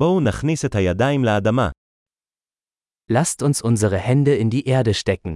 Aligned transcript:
בואו 0.00 0.19
נכניס 0.27 0.65
את 0.65 0.75
הידיים 0.75 1.21
לאדמה. 1.25 1.69
Lasst 3.11 3.41
uns 3.43 3.61
unsere 3.61 3.97
Hände 3.97 4.35
in 4.35 4.49
die 4.49 4.65
Erde 4.65 4.93
stecken. 4.93 5.35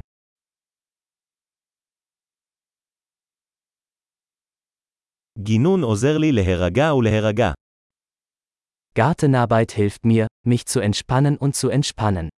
גינון 5.39 5.83
עוזר 5.83 6.17
לי 6.17 6.31
להירגע 6.31 6.93
ולהירגע. 6.93 7.51
Gartenarbeit 8.97 9.71
hilft 9.71 10.05
mir, 10.05 10.27
mich 10.47 10.65
zu 10.65 10.79
entspannen 10.79 11.37
und 11.37 11.55
zu 11.55 11.69
entspannen. 11.69 12.29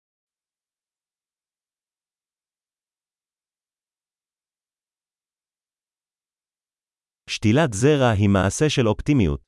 שתילת 7.30 7.74
זרע 7.74 8.10
היא 8.18 8.30
מעשה 8.30 8.70
של 8.70 8.88
אופטימיות. 8.88 9.42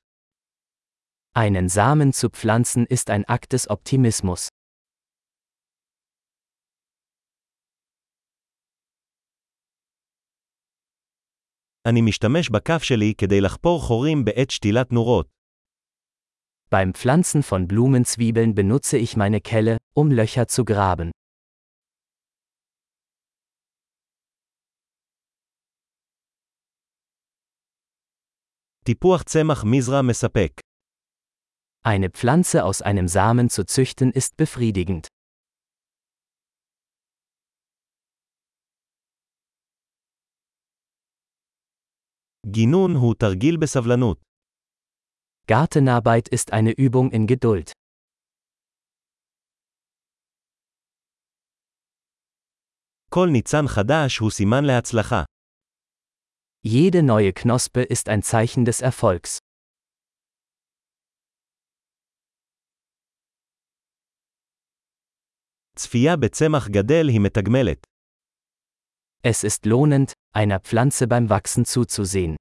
Einen 1.36 1.68
Samen 1.68 2.12
zu 2.12 2.30
pflanzen 2.30 2.86
ist 2.86 3.10
ein 3.10 3.24
Akt 3.24 3.52
des 3.52 3.68
Optimismus. 3.68 4.48
אני 11.88 12.00
משתמש 12.00 12.50
בכף 12.50 12.82
שלי 12.82 13.14
כדי 13.18 13.40
לחפור 13.40 13.82
חורים 13.82 14.24
בעת 14.24 14.50
שתילת 14.50 14.92
נורות. 14.92 15.28
Beim 16.70 16.92
Pflanzen 16.94 17.42
von 17.42 17.68
Blumenzwiebeln 17.68 18.54
benutze 18.54 18.96
ich 18.96 19.16
meine 19.16 19.40
Kelle, 19.40 19.76
um 19.94 20.10
Löcher 20.10 20.48
zu 20.48 20.64
graben. 20.64 21.10
טיפוח 28.84 29.22
צמח 29.22 29.64
מזרע 29.64 30.02
מספק. 30.02 30.67
Eine 31.82 32.10
Pflanze 32.10 32.64
aus 32.64 32.82
einem 32.82 33.08
Samen 33.08 33.50
zu 33.50 33.64
züchten 33.64 34.10
ist 34.10 34.36
befriedigend. 34.36 35.08
גינון 42.46 42.94
הוא 42.96 43.14
תרגיל 43.14 43.56
בסבלנות. 43.56 44.20
Gartenarbeit 45.46 46.28
ist 46.28 46.52
eine 46.52 46.72
Übung 46.72 47.10
in 47.10 47.26
Geduld. 47.26 47.72
כל 53.10 53.28
ניצן 53.32 53.68
חדש 53.68 54.18
הוא 54.18 54.30
סימן 54.30 54.64
להצלחה. 54.64 55.24
Jede 56.66 57.02
neue 57.02 57.32
Knospe 57.32 57.82
ist 57.82 58.08
ein 58.08 58.22
Zeichen 58.22 58.64
des 58.64 58.80
Erfolgs. 58.80 59.38
צפייה 65.78 66.16
בצמח 66.16 66.68
גדל 66.68 67.08
היא 67.08 67.20
מתגמלת. 67.20 67.86
Es 69.26 69.44
ist 69.44 69.66
lohnend, 69.66 70.12
einer 70.32 70.60
Pflanze 70.60 71.06
beim 71.06 71.28
Wachsen 71.28 71.64
zuzusehen. 71.64 72.36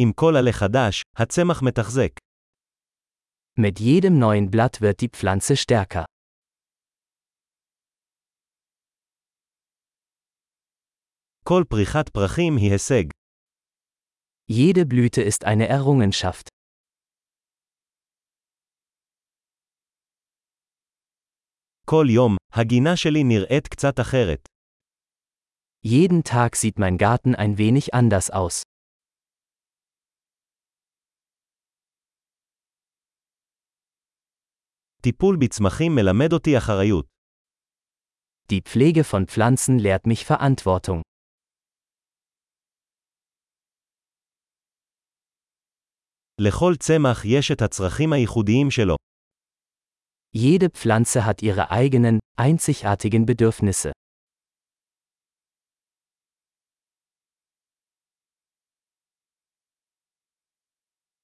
עם 0.00 0.12
כל 0.12 0.32
עלה 0.38 0.52
חדש, 0.52 1.02
הצמח 1.16 1.62
מתחזק. 1.62 2.12
Mit 3.60 3.80
jedem 3.80 4.18
neuen 4.18 4.50
Blatt 4.50 4.80
wird 4.80 5.00
die 5.00 5.08
Pflanze 5.08 5.56
stärker. 5.56 6.04
כל 11.44 11.62
פריחת 11.68 12.08
פרחים 12.08 12.56
היא 12.56 12.72
הישג. 12.72 13.11
Jede 14.50 14.86
Blüte 14.86 15.22
ist 15.22 15.44
eine 15.44 15.68
Errungenschaft. 15.68 16.48
כל 21.84 22.06
יום, 22.10 22.36
הגינה 22.52 22.96
שלי 22.96 23.24
נראית 23.24 23.68
קצת 23.68 24.00
אחרת. 24.00 24.48
Jeden 25.86 26.22
Tag 26.24 26.56
sieht 26.56 26.78
mein 26.78 26.98
Garten 26.98 27.34
ein 27.34 27.56
wenig 27.58 27.94
anders 27.94 28.30
aus. 28.30 28.62
טיפול 35.02 35.36
בצמחים 35.40 35.94
מלמד 35.94 36.32
אותי 36.32 36.58
אחריות. 36.58 37.06
Die 38.52 38.62
Pflege 38.62 39.04
von 39.04 39.26
Pflanzen 39.26 39.78
lehrt 39.78 40.06
mich 40.06 40.24
Verantwortung. 40.24 41.02
לכל 46.40 46.74
צמח 46.76 47.24
יש 47.24 47.50
את 47.50 47.62
הצרכים 47.62 48.12
הייחודיים 48.12 48.70
שלו. 48.70 48.96
Jede 50.36 50.68
Pflanze 50.70 51.24
hat 51.24 51.42
ihre 51.42 51.70
eigenen, 51.70 52.18
einzigartigen 52.36 53.26
Bedürfnisse. 53.26 53.90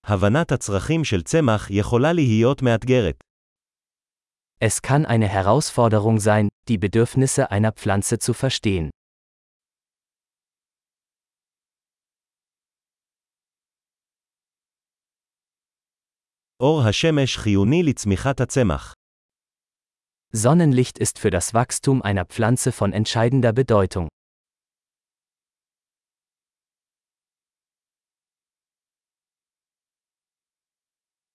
הבנת 0.06 0.52
הצרכים 0.52 1.04
של 1.04 1.22
צמח 1.22 1.70
יכולה 1.70 2.12
להיות 2.12 2.62
מאתגרת. 2.62 3.24
Es 4.60 4.82
kann 4.82 5.04
eine 5.06 5.28
Herausforderung 5.28 6.18
sein, 6.18 6.48
die 6.68 6.78
Bedürfnisse 6.78 7.50
einer 7.50 7.72
Pflanze 7.72 8.18
zu 8.18 8.32
verstehen. 8.32 8.90
אור 16.60 16.82
השמש 16.88 17.36
חיוני 17.36 17.82
לצמיחת 17.82 18.40
הצמח. 18.40 18.94
Sonnenlicht 20.36 20.98
ist 20.98 21.18
für 21.18 21.30
das 21.30 21.54
Wachstum 21.54 22.02
einer 22.02 22.24
Pflanze 22.24 22.72
von 22.72 22.92
entscheidender 22.92 23.52
Bedeutung. 23.52 24.08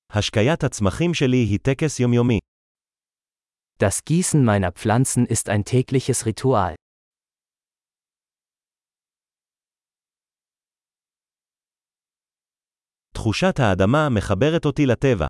השקיית 0.10 0.64
הצמחים 0.64 1.14
שלי 1.14 1.38
היא 1.38 1.60
טקס 1.60 2.00
יומיומי. 2.00 2.40
Das 3.80 4.04
Gießen 4.06 4.44
meiner 4.44 4.72
Pflanzen 4.72 5.26
ist 5.26 5.50
ein 5.50 5.64
tägliches 5.64 6.26
Ritual. 6.26 6.76
תחושת 13.24 13.60
האדמה 13.60 14.10
מחברת 14.16 14.66
אותי 14.66 14.86
לטבע. 14.86 15.26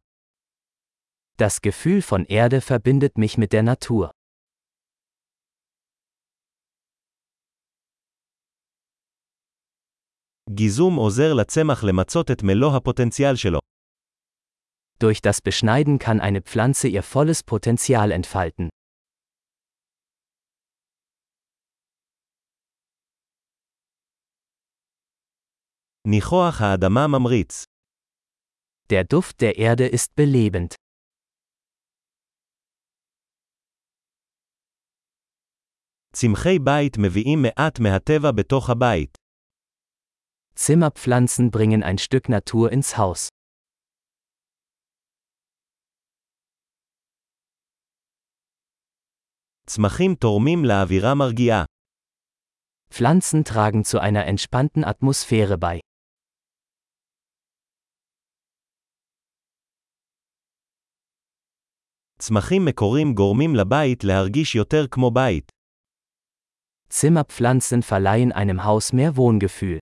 Das 1.42 1.62
Gefühl 1.62 2.02
von 2.02 2.26
Erde 2.26 2.62
verbindet 2.62 3.18
mich 3.18 3.38
mit 3.38 3.54
der 3.54 3.64
Natur. 3.64 4.10
גיזום 10.50 10.96
עוזר 10.96 11.34
לצמח 11.34 11.84
למצות 11.84 12.32
את 12.32 12.44
מלוא 12.44 12.78
הפוטנציאל 12.78 13.36
שלו. 13.36 13.60
Durch 15.00 15.22
das 15.22 15.42
Beschneiden 15.42 15.98
kann 16.00 16.20
eine 16.20 16.42
Pflanze 16.42 16.88
ihr 16.88 17.04
volles 17.04 17.44
Potenzial 17.44 18.12
entfalten. 18.12 18.70
ניחוח 26.08 26.62
האדמה 26.62 27.08
ממריץ. 27.08 27.64
Der 28.90 29.04
Duft 29.04 29.42
der 29.42 29.58
Erde 29.58 29.88
ist 29.88 30.16
belebend. 30.16 30.76
צמחי 36.14 36.60
בית 36.60 36.98
מביאים 36.98 37.42
מעט 37.42 37.80
מהטבע 37.80 38.32
בתוך 38.32 38.70
הבית. 38.70 39.18
Zimmerpflanzen 40.56 41.52
bringen 41.52 41.84
ein 41.84 41.98
Stück 41.98 42.30
Natur 42.30 42.72
ins 42.72 42.98
Haus. 42.98 43.30
צמחים 49.68 50.16
תורמים 50.16 50.66
לאווירה 50.66 51.16
מרגיעה. 51.16 51.64
Pflanzen 52.92 53.44
tragen 53.44 53.84
zu 53.84 54.00
einer 54.00 54.26
entspannten 54.26 54.84
Atmosphäre 54.84 55.58
bei. 55.60 55.80
צמחים 62.27 62.65
מקורים 62.65 63.15
גורמים 63.15 63.51
לבית 63.55 64.05
להרגיש 64.05 64.55
יותר 64.55 64.87
כמו 64.91 65.11
בית. 65.11 65.53
Zimmerpflanzen 66.91 67.83
verleihen 67.83 68.33
einem 68.33 68.65
Haus 68.65 68.93
mehr 68.93 69.17
Wohngefühl. 69.17 69.79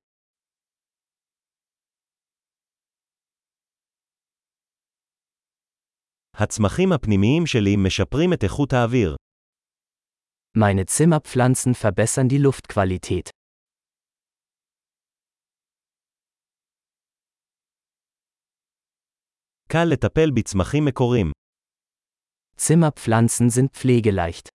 הצמחים 6.35 6.93
הפנימיים 6.93 7.47
שלי 7.47 7.77
משפרים 7.77 8.33
את 8.33 8.45
איכות 8.45 8.73
האוויר. 8.73 9.17
Meine 10.59 10.85
Zimmerpflanzen 10.87 11.75
verbessern 11.75 12.29
die 12.29 12.39
Luftqualität. 12.39 13.31
קל 19.69 19.85
לטפל 19.93 20.31
בצמחים 20.35 20.85
מקורים. 20.85 21.42
Zimmerpflanzen 22.62 23.50
sind 23.50 23.72
pflegeleicht. 23.74 24.50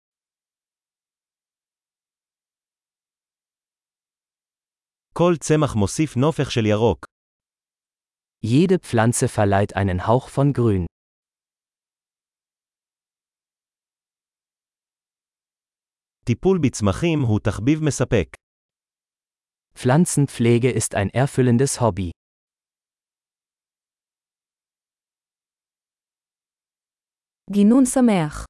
כל 5.13 5.33
צמח 5.39 5.75
מוסיף 5.75 6.15
נופך 6.17 6.51
של 6.51 6.65
ירוק. 6.65 7.05
Jede 8.45 8.79
Pflanze 8.79 9.27
verleiht 9.27 9.75
einen 9.75 10.07
Hauch 10.07 10.29
von 10.29 10.53
Grün. 10.53 10.85
טיפול 16.25 16.59
בצמחים 16.63 17.19
הוא 17.21 17.39
תחביב 17.39 17.83
מספק. 17.83 18.35
Pflanzenpflege 19.75 20.71
ist 20.71 20.95
ein 20.95 21.09
erfüllendes 21.13 21.81
Hobby. 21.81 22.11
גינון 27.50 27.84
שמח 27.84 28.46